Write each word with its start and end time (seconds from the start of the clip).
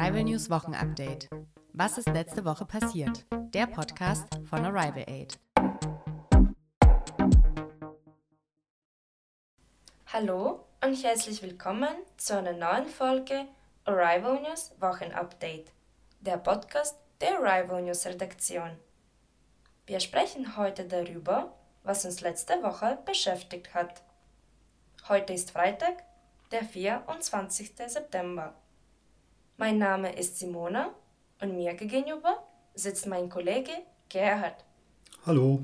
Arrival 0.00 0.24
News 0.24 0.48
Wochenupdate. 0.48 1.28
Was 1.74 1.98
ist 1.98 2.08
letzte 2.08 2.42
Woche 2.46 2.64
passiert? 2.64 3.26
Der 3.52 3.66
Podcast 3.66 4.24
von 4.48 4.64
Arrival 4.64 5.04
Aid. 5.06 5.38
Hallo 10.06 10.64
und 10.82 11.04
herzlich 11.04 11.42
willkommen 11.42 11.90
zu 12.16 12.34
einer 12.38 12.54
neuen 12.54 12.86
Folge 12.86 13.44
Arrival 13.84 14.40
News 14.40 14.72
Wochenupdate, 14.80 15.70
der 16.20 16.38
Podcast 16.38 16.96
der 17.20 17.38
Arrival 17.38 17.82
News 17.82 18.06
Redaktion. 18.06 18.70
Wir 19.86 20.00
sprechen 20.00 20.56
heute 20.56 20.86
darüber, 20.86 21.52
was 21.82 22.06
uns 22.06 22.22
letzte 22.22 22.54
Woche 22.62 22.98
beschäftigt 23.04 23.74
hat. 23.74 24.02
Heute 25.10 25.34
ist 25.34 25.50
Freitag, 25.50 26.04
der 26.52 26.64
24. 26.64 27.74
September. 27.86 28.54
Mein 29.60 29.76
Name 29.76 30.16
ist 30.16 30.38
Simona 30.38 30.94
und 31.42 31.54
mir 31.54 31.74
gegenüber 31.74 32.42
sitzt 32.72 33.06
mein 33.06 33.28
Kollege 33.28 33.72
Gerhard. 34.08 34.64
Hallo. 35.26 35.60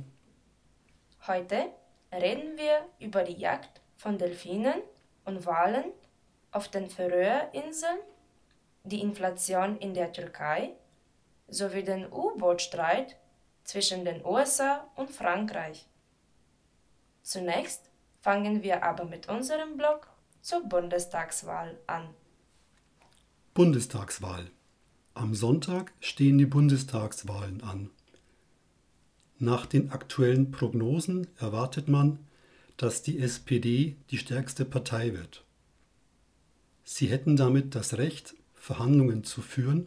Heute 1.27 1.71
reden 2.13 2.59
wir 2.59 2.85
über 2.99 3.23
die 3.23 3.41
Jagd 3.41 3.81
von 3.97 4.19
Delfinen 4.19 4.83
und 5.25 5.47
Walen 5.47 5.87
auf 6.53 6.69
den 6.69 6.91
Färöerinseln, 6.91 8.01
die 8.85 9.01
Inflation 9.01 9.79
in 9.79 9.95
der 9.95 10.13
Türkei 10.13 10.73
sowie 11.49 11.83
den 11.83 12.13
U-Boot-Streit 12.13 13.17
zwischen 13.65 14.05
den 14.05 14.23
USA 14.27 14.87
und 14.97 15.11
Frankreich. 15.11 15.87
Zunächst 17.23 17.89
fangen 18.21 18.63
wir 18.63 18.83
aber 18.83 19.07
mit 19.07 19.31
unserem 19.31 19.79
Blog 19.79 20.07
zur 20.43 20.65
Bundestagswahl 20.65 21.79
an. 21.87 22.15
Bundestagswahl. 23.57 24.51
Am 25.15 25.35
Sonntag 25.35 25.95
stehen 26.01 26.37
die 26.37 26.45
Bundestagswahlen 26.45 27.63
an. 27.63 27.89
Nach 29.39 29.65
den 29.65 29.93
aktuellen 29.93 30.51
Prognosen 30.51 31.27
erwartet 31.39 31.89
man, 31.89 32.19
dass 32.77 33.01
die 33.01 33.19
SPD 33.19 33.97
die 34.11 34.19
stärkste 34.19 34.67
Partei 34.67 35.15
wird. 35.15 35.43
Sie 36.85 37.07
hätten 37.07 37.37
damit 37.37 37.75
das 37.75 37.97
Recht, 37.97 38.35
Verhandlungen 38.53 39.25
zu 39.25 39.41
führen, 39.41 39.87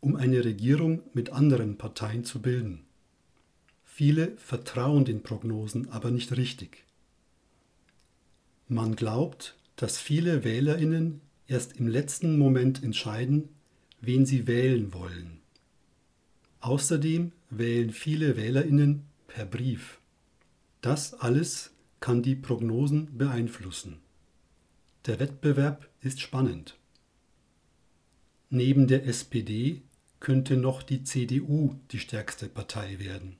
um 0.00 0.16
eine 0.16 0.44
Regierung 0.44 1.04
mit 1.14 1.30
anderen 1.30 1.78
Parteien 1.78 2.24
zu 2.24 2.42
bilden. 2.42 2.86
Viele 3.84 4.36
vertrauen 4.36 5.04
den 5.04 5.22
Prognosen 5.22 5.92
aber 5.92 6.10
nicht 6.10 6.36
richtig. 6.36 6.84
Man 8.66 8.96
glaubt, 8.96 9.54
dass 9.76 9.96
viele 9.96 10.42
Wählerinnen 10.42 11.20
erst 11.48 11.76
im 11.76 11.88
letzten 11.88 12.38
Moment 12.38 12.82
entscheiden, 12.82 13.48
wen 14.00 14.26
sie 14.26 14.46
wählen 14.46 14.92
wollen. 14.92 15.40
Außerdem 16.60 17.32
wählen 17.50 17.90
viele 17.90 18.36
Wählerinnen 18.36 19.04
per 19.28 19.46
Brief. 19.46 20.00
Das 20.80 21.14
alles 21.14 21.70
kann 22.00 22.22
die 22.22 22.34
Prognosen 22.34 23.16
beeinflussen. 23.16 23.98
Der 25.06 25.20
Wettbewerb 25.20 25.88
ist 26.00 26.20
spannend. 26.20 26.76
Neben 28.50 28.86
der 28.86 29.06
SPD 29.06 29.82
könnte 30.20 30.56
noch 30.56 30.82
die 30.82 31.04
CDU 31.04 31.76
die 31.90 31.98
stärkste 31.98 32.48
Partei 32.48 32.98
werden. 32.98 33.36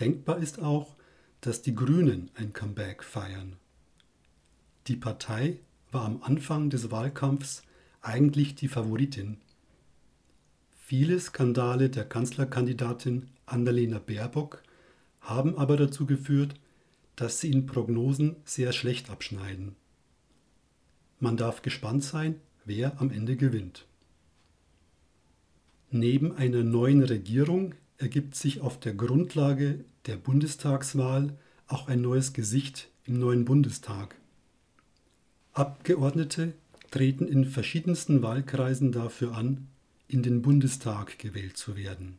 Denkbar 0.00 0.38
ist 0.38 0.60
auch, 0.60 0.96
dass 1.40 1.62
die 1.62 1.74
Grünen 1.74 2.30
ein 2.34 2.52
Comeback 2.52 3.04
feiern. 3.04 3.56
Die 4.86 4.96
Partei 4.96 5.60
war 5.94 6.04
am 6.04 6.22
Anfang 6.22 6.68
des 6.68 6.90
Wahlkampfs 6.90 7.62
eigentlich 8.02 8.54
die 8.54 8.68
Favoritin. 8.68 9.38
Viele 10.72 11.18
Skandale 11.18 11.88
der 11.88 12.04
Kanzlerkandidatin 12.04 13.30
Annalena 13.46 13.98
Baerbock 13.98 14.62
haben 15.20 15.56
aber 15.56 15.76
dazu 15.76 16.04
geführt, 16.04 16.54
dass 17.16 17.40
sie 17.40 17.50
in 17.50 17.66
Prognosen 17.66 18.36
sehr 18.44 18.72
schlecht 18.72 19.08
abschneiden. 19.08 19.76
Man 21.20 21.36
darf 21.36 21.62
gespannt 21.62 22.04
sein, 22.04 22.40
wer 22.64 23.00
am 23.00 23.10
Ende 23.10 23.36
gewinnt. 23.36 23.86
Neben 25.90 26.36
einer 26.36 26.64
neuen 26.64 27.02
Regierung 27.02 27.74
ergibt 27.98 28.34
sich 28.34 28.60
auf 28.60 28.80
der 28.80 28.94
Grundlage 28.94 29.84
der 30.06 30.16
Bundestagswahl 30.16 31.38
auch 31.68 31.86
ein 31.86 32.00
neues 32.02 32.32
Gesicht 32.32 32.90
im 33.04 33.18
neuen 33.18 33.44
Bundestag. 33.44 34.16
Abgeordnete 35.54 36.52
treten 36.90 37.28
in 37.28 37.44
verschiedensten 37.44 38.22
Wahlkreisen 38.22 38.90
dafür 38.90 39.36
an, 39.36 39.68
in 40.08 40.24
den 40.24 40.42
Bundestag 40.42 41.16
gewählt 41.20 41.56
zu 41.56 41.76
werden. 41.76 42.18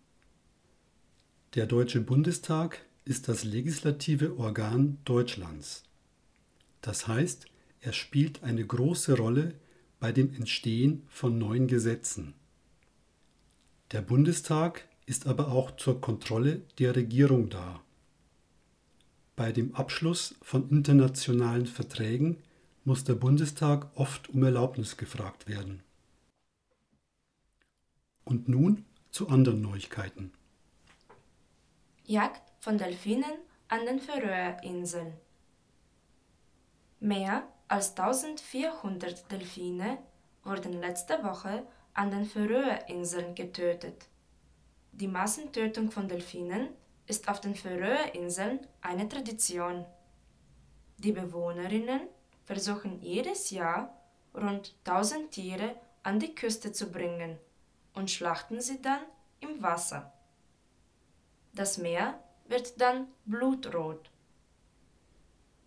Der 1.56 1.66
Deutsche 1.66 2.00
Bundestag 2.00 2.86
ist 3.04 3.28
das 3.28 3.44
legislative 3.44 4.38
Organ 4.38 5.00
Deutschlands. 5.04 5.84
Das 6.82 7.10
heißt, 7.10 7.46
er 7.82 7.92
spielt 7.92 8.42
eine 8.42 8.66
große 8.66 9.18
Rolle 9.18 9.56
bei 10.00 10.14
dem 10.14 10.34
Entstehen 10.34 11.04
von 11.10 11.38
neuen 11.38 11.68
Gesetzen. 11.68 12.36
Der 13.92 14.02
Bundestag 14.02 14.88
ist 15.08 15.28
aber 15.28 15.50
auch 15.50 15.76
zur 15.76 16.00
Kontrolle 16.00 16.62
der 16.80 16.96
Regierung 16.96 17.50
da. 17.50 17.82
Bei 19.36 19.52
dem 19.52 19.76
Abschluss 19.76 20.36
von 20.42 20.70
internationalen 20.70 21.66
Verträgen 21.66 22.38
muss 22.86 23.04
der 23.04 23.16
Bundestag 23.16 23.88
oft 23.96 24.30
um 24.30 24.44
Erlaubnis 24.44 24.96
gefragt 24.96 25.48
werden. 25.48 25.84
Und 28.24 28.48
nun 28.48 28.86
zu 29.10 29.28
anderen 29.30 29.62
Neuigkeiten. 29.62 30.32
Jagd 32.06 32.42
von 32.60 32.78
Delfinen 32.78 33.34
an 33.68 33.86
den 33.86 34.00
Färöerinseln. 34.00 35.14
Mehr 37.00 37.48
als 37.68 37.98
1400 37.98 39.32
Delfine 39.32 39.98
wurden 40.44 40.74
letzte 40.74 41.24
Woche 41.24 41.66
an 41.94 42.12
den 42.12 42.26
Färöerinseln 42.26 43.34
getötet. 43.34 44.08
Die 44.92 45.08
Massentötung 45.08 45.90
von 45.90 46.08
Delfinen 46.08 46.70
ist 47.08 47.28
auf 47.30 47.42
den 47.42 47.56
Färöerinseln 47.56 48.60
eine 48.82 49.10
Tradition. 49.10 49.86
Die 50.98 51.12
Bewohnerinnen 51.12 52.02
versuchen 52.46 53.00
jedes 53.02 53.50
Jahr 53.50 53.96
rund 54.34 54.76
1000 54.86 55.32
Tiere 55.32 55.76
an 56.04 56.20
die 56.20 56.36
Küste 56.36 56.72
zu 56.72 56.92
bringen 56.92 57.38
und 57.94 58.12
schlachten 58.12 58.62
sie 58.62 58.82
dann 58.82 59.02
im 59.40 59.62
Wasser. 59.62 60.14
Das 61.54 61.78
Meer 61.78 62.20
wird 62.48 62.80
dann 62.80 63.08
blutrot. 63.26 64.10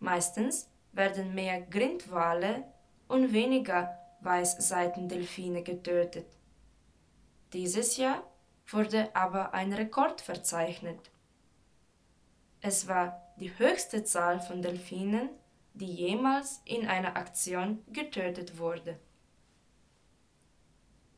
Meistens 0.01 0.71
werden 0.93 1.35
mehr 1.35 1.61
Grindwale 1.63 2.65
und 3.09 3.33
weniger 3.33 3.99
Weißseitendelfine 4.21 5.63
getötet. 5.63 6.27
Dieses 7.53 7.97
Jahr 7.97 8.23
wurde 8.67 9.15
aber 9.15 9.55
ein 9.55 9.73
Rekord 9.73 10.21
verzeichnet. 10.21 11.11
Es 12.61 12.87
war 12.87 13.23
die 13.37 13.57
höchste 13.59 14.05
Zahl 14.05 14.41
von 14.41 14.63
Delfinen 14.63 15.31
die 15.75 15.93
jemals 15.93 16.61
in 16.65 16.87
einer 16.87 17.17
Aktion 17.17 17.83
getötet 17.93 18.59
wurde. 18.59 18.99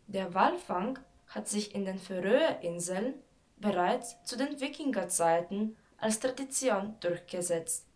Der 0.06 0.34
Walfang 0.34 0.98
hat 1.28 1.48
sich 1.48 1.74
in 1.74 1.84
den 1.84 1.98
Färöerinseln 1.98 3.14
bereits 3.58 4.22
zu 4.24 4.36
den 4.36 4.60
Wikingerzeiten 4.60 5.76
als 5.98 6.18
Tradition 6.18 6.96
durchgesetzt. 7.00 7.86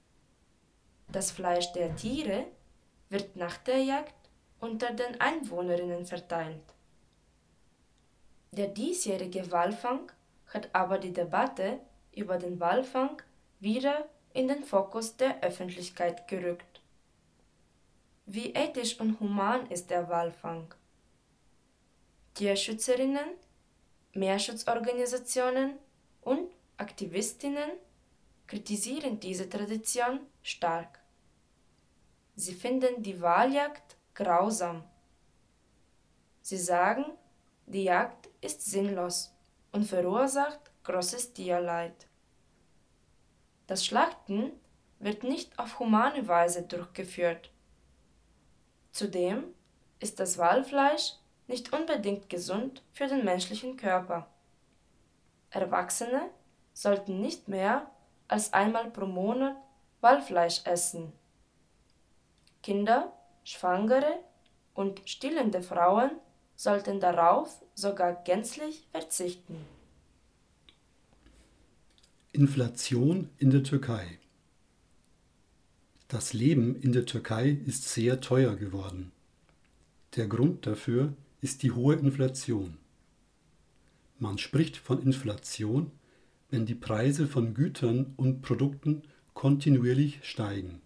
Das 1.09 1.31
Fleisch 1.31 1.73
der 1.73 1.97
Tiere 1.97 2.47
wird 3.09 3.37
nach 3.37 3.57
der 3.59 3.79
Jagd 3.79 4.15
unter 4.61 4.93
den 4.93 5.21
Einwohnerinnen 5.21 6.07
verteilt. 6.07 6.63
Der 8.53 8.69
diesjährige 8.69 9.51
Walfang 9.51 10.13
hat 10.47 10.69
aber 10.73 10.99
die 10.99 11.13
Debatte 11.13 11.81
über 12.13 12.39
den 12.39 12.61
Walfang 12.61 13.21
wieder 13.59 14.09
in 14.35 14.49
den 14.49 14.65
Fokus 14.65 15.17
der 15.17 15.41
Öffentlichkeit 15.43 16.29
gerückt. 16.29 16.83
Wie 18.27 18.53
ethisch 18.53 18.99
und 19.01 19.21
human 19.21 19.71
ist 19.71 19.91
der 19.91 20.09
Walfang? 20.09 20.75
Tierschützerinnen, 22.35 23.29
Meerschutzorganisationen 24.13 25.79
und 26.21 26.51
Aktivistinnen 26.77 27.71
kritisieren 28.49 29.21
diese 29.21 29.49
Tradition 29.49 30.21
stark. 30.43 30.99
Sie 32.35 32.55
finden 32.55 33.03
die 33.03 33.21
Waljagd 33.21 33.97
grausam. 34.15 34.83
Sie 36.43 36.59
sagen, 36.59 37.05
die 37.67 37.85
Jagd 37.85 38.29
ist 38.41 38.65
sinnlos 38.65 39.33
und 39.71 39.85
verursacht 39.85 40.73
großes 40.83 41.33
Tierleid. 41.33 42.09
Das 43.67 43.85
Schlachten 43.85 44.53
wird 44.99 45.23
nicht 45.23 45.59
auf 45.59 45.79
humane 45.79 46.29
Weise 46.29 46.63
durchgeführt. 46.63 47.51
Zudem 48.93 49.45
ist 50.01 50.21
das 50.21 50.39
Walfleisch 50.39 51.15
nicht 51.47 51.73
unbedingt 51.73 52.29
gesund 52.29 52.83
für 52.93 53.07
den 53.07 53.25
menschlichen 53.25 53.77
Körper. 53.77 54.27
Erwachsene 55.51 56.31
sollten 56.73 57.21
nicht 57.21 57.49
mehr 57.49 57.91
als 58.29 58.53
einmal 58.53 58.91
pro 58.91 59.07
Monat 59.07 59.57
Walfleisch 60.01 60.63
essen. 60.65 61.13
Kinder, 62.63 63.13
Schwangere 63.45 64.19
und 64.75 65.01
stillende 65.09 65.63
Frauen 65.63 66.11
sollten 66.57 67.01
darauf 67.01 67.63
sogar 67.75 68.13
gänzlich 68.25 68.87
verzichten. 68.91 69.67
Inflation 72.37 73.29
in 73.39 73.51
der 73.51 73.63
Türkei 73.63 74.19
Das 76.09 76.33
Leben 76.33 76.75
in 76.81 76.91
der 76.91 77.07
Türkei 77.07 77.51
ist 77.65 77.89
sehr 77.89 78.21
teuer 78.21 78.57
geworden. 78.57 79.13
Der 80.17 80.27
Grund 80.27 80.67
dafür 80.67 81.13
ist 81.43 81.63
die 81.63 81.71
hohe 81.71 81.95
Inflation. 81.95 82.77
Man 84.19 84.39
spricht 84.39 84.77
von 84.77 85.01
Inflation, 85.01 85.93
wenn 86.51 86.67
die 86.67 86.75
Preise 86.75 87.29
von 87.29 87.55
Gütern 87.55 88.15
und 88.17 88.43
Produkten 88.43 89.03
kontinuierlich 89.35 90.19
steigen. 90.25 90.81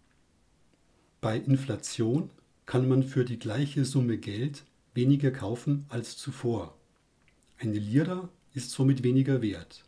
Bei 1.23 1.39
Inflation 1.39 2.29
kann 2.67 2.87
man 2.87 3.03
für 3.03 3.25
die 3.25 3.39
gleiche 3.39 3.87
Summe 3.87 4.19
Geld 4.19 4.67
weniger 4.93 5.31
kaufen 5.31 5.87
als 5.89 6.19
zuvor. 6.19 6.77
Eine 7.57 7.79
Lira 7.79 8.29
ist 8.53 8.71
somit 8.71 9.03
weniger 9.03 9.41
wert. 9.41 9.88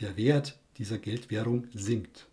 Der 0.00 0.16
Wert 0.16 0.58
dieser 0.78 0.96
Geldwährung 0.96 1.66
sinkt. 1.74 2.26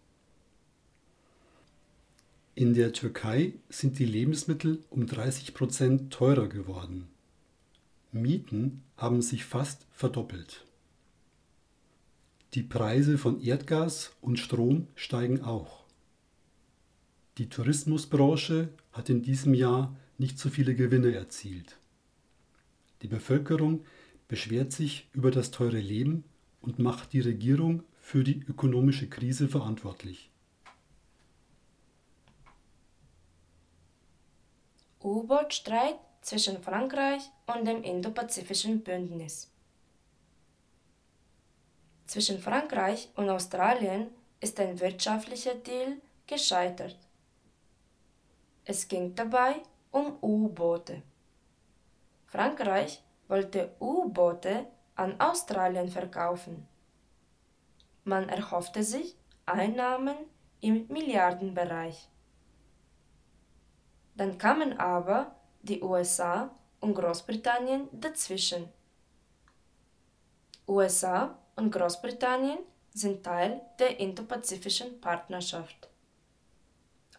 In 2.55 2.73
der 2.73 2.93
Türkei 2.93 3.53
sind 3.67 3.99
die 3.99 4.05
Lebensmittel 4.05 4.83
um 4.89 5.05
30 5.05 5.53
Prozent 5.53 6.13
teurer 6.13 6.47
geworden. 6.47 7.09
Mieten 8.13 8.83
haben 8.95 9.21
sich 9.21 9.43
fast 9.43 9.85
verdoppelt. 9.91 10.65
Die 12.53 12.63
Preise 12.63 13.17
von 13.17 13.41
Erdgas 13.41 14.15
und 14.21 14.39
Strom 14.39 14.87
steigen 14.95 15.43
auch. 15.43 15.83
Die 17.37 17.49
Tourismusbranche 17.49 18.69
hat 18.93 19.09
in 19.09 19.21
diesem 19.21 19.53
Jahr 19.53 19.93
nicht 20.17 20.39
so 20.39 20.49
viele 20.49 20.73
Gewinne 20.73 21.13
erzielt. 21.13 21.77
Die 23.01 23.07
Bevölkerung 23.07 23.85
beschwert 24.29 24.71
sich 24.71 25.09
über 25.13 25.31
das 25.31 25.51
teure 25.51 25.79
Leben 25.79 26.23
und 26.61 26.79
macht 26.79 27.13
die 27.13 27.21
Regierung 27.21 27.83
für 27.99 28.23
die 28.23 28.43
ökonomische 28.47 29.09
Krise 29.09 29.47
verantwortlich. 29.47 30.29
U-Boot-Streit 35.01 35.99
zwischen 36.21 36.61
Frankreich 36.61 37.21
und 37.45 37.65
dem 37.65 37.83
Indopazifischen 37.83 38.81
Bündnis. 38.81 39.49
Zwischen 42.07 42.39
Frankreich 42.39 43.09
und 43.15 43.29
Australien 43.29 44.07
ist 44.39 44.59
ein 44.59 44.79
wirtschaftlicher 44.79 45.55
Deal 45.55 45.97
gescheitert. 46.25 46.97
Es 48.65 48.87
ging 48.87 49.15
dabei 49.15 49.61
um 49.91 50.17
U-Boote. 50.21 51.01
Frankreich 52.25 53.01
wollte 53.27 53.71
U-Boote 53.79 54.67
an 54.97 55.19
Australien 55.21 55.89
verkaufen. 55.89 56.67
Man 58.03 58.29
erhoffte 58.29 58.83
sich 58.83 59.15
Einnahmen 59.45 60.15
im 60.59 60.87
Milliardenbereich. 60.87 62.09
Dann 64.15 64.37
kamen 64.37 64.79
aber 64.79 65.35
die 65.61 65.81
USA 65.81 66.51
und 66.79 66.95
Großbritannien 66.95 67.87
dazwischen. 67.91 68.67
USA 70.67 71.37
und 71.55 71.71
Großbritannien 71.71 72.59
sind 72.89 73.23
Teil 73.23 73.61
der 73.79 73.99
Indopazifischen 73.99 74.99
Partnerschaft. 74.99 75.89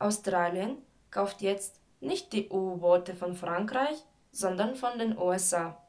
Australien 0.01 0.79
kauft 1.11 1.41
jetzt 1.41 1.81
nicht 2.01 2.33
die 2.33 2.49
U-Boote 2.49 3.15
von 3.15 3.35
Frankreich, 3.35 4.05
sondern 4.33 4.75
von 4.75 4.99
den 4.99 5.17
USA. 5.17 5.81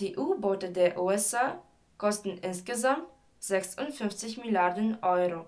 Die 0.00 0.16
U-Boote 0.16 0.70
der 0.70 0.96
USA 0.96 1.60
kosten 1.96 2.38
insgesamt 2.38 3.02
56 3.40 4.38
Milliarden 4.38 5.02
Euro. 5.02 5.46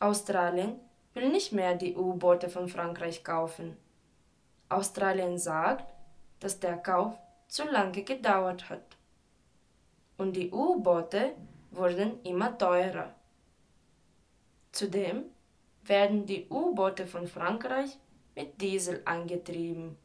Australien 0.00 0.80
will 1.12 1.28
nicht 1.28 1.52
mehr 1.52 1.74
die 1.74 1.94
U-Boote 1.94 2.48
von 2.48 2.66
Frankreich 2.66 3.22
kaufen. 3.22 3.76
Australien 4.70 5.36
sagt, 5.36 5.92
dass 6.40 6.60
der 6.60 6.78
Kauf 6.78 7.12
zu 7.48 7.64
lange 7.64 8.04
gedauert 8.04 8.70
hat. 8.70 8.96
Und 10.16 10.34
die 10.34 10.50
U-Boote 10.50 11.34
wurden 11.70 12.22
immer 12.22 12.56
teurer. 12.56 13.14
Zudem 14.72 15.24
werden 15.82 16.24
die 16.24 16.48
U-Boote 16.48 17.06
von 17.06 17.26
Frankreich 17.26 17.98
mit 18.34 18.58
Diesel 18.62 19.02
angetrieben. 19.04 19.98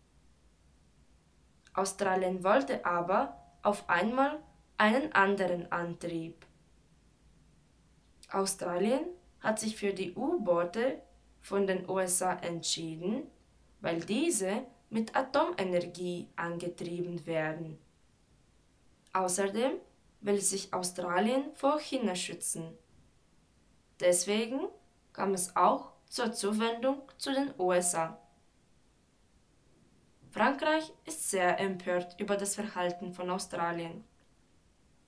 Australien 1.73 2.43
wollte 2.43 2.85
aber 2.85 3.37
auf 3.61 3.89
einmal 3.89 4.39
einen 4.77 5.11
anderen 5.13 5.71
Antrieb. 5.71 6.45
Australien 8.31 9.05
hat 9.39 9.59
sich 9.59 9.75
für 9.75 9.93
die 9.93 10.13
U-Boote 10.15 11.01
von 11.41 11.67
den 11.67 11.89
USA 11.89 12.33
entschieden, 12.33 13.23
weil 13.81 13.99
diese 13.99 14.63
mit 14.89 15.15
Atomenergie 15.15 16.29
angetrieben 16.35 17.25
werden. 17.25 17.77
Außerdem 19.11 19.73
will 20.21 20.39
sich 20.41 20.73
Australien 20.73 21.51
vor 21.55 21.79
China 21.79 22.15
schützen. 22.15 22.77
Deswegen 23.99 24.61
kam 25.11 25.33
es 25.33 25.55
auch 25.55 25.91
zur 26.07 26.31
Zuwendung 26.33 27.01
zu 27.17 27.33
den 27.33 27.53
USA. 27.59 28.19
Frankreich 30.33 30.91
ist 31.05 31.29
sehr 31.29 31.59
empört 31.59 32.19
über 32.19 32.35
das 32.35 32.55
Verhalten 32.55 33.13
von 33.13 33.29
Australien. 33.29 34.03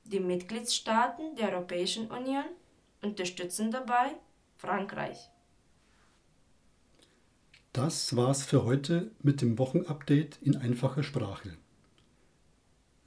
Die 0.04 0.20
Mitgliedstaaten 0.20 1.36
der 1.36 1.52
Europäischen 1.52 2.12
Union 2.12 2.46
unterstützen 3.02 3.72
dabei 3.72 4.12
Frankreich. 4.56 5.32
Das 7.74 8.16
war's 8.16 8.44
für 8.44 8.66
heute 8.66 9.10
mit 9.24 9.42
dem 9.42 9.58
Wochenupdate 9.58 10.38
in 10.44 10.58
einfacher 10.58 11.02
Sprache. 11.02 11.58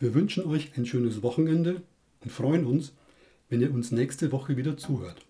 Wir 0.01 0.13
wünschen 0.13 0.45
euch 0.45 0.77
ein 0.77 0.87
schönes 0.87 1.23
Wochenende 1.23 1.83
und 2.25 2.33
freuen 2.33 2.67
uns, 2.67 2.95
wenn 3.49 3.61
ihr 3.61 3.73
uns 3.73 3.93
nächste 3.93 4.33
Woche 4.33 4.57
wieder 4.57 4.77
zuhört. 4.77 5.25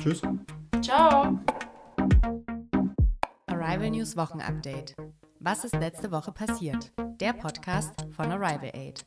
Tschüss. 0.00 0.22
Ciao. 0.80 1.38
Arrival 3.46 3.90
News 3.90 4.16
Wochenupdate. 4.16 4.96
Was 5.40 5.64
ist 5.64 5.74
letzte 5.74 6.10
Woche 6.10 6.32
passiert? 6.32 6.92
Der 7.20 7.32
Podcast 7.32 7.94
von 8.10 8.32
Arrival 8.32 8.72
Aid. 8.74 9.06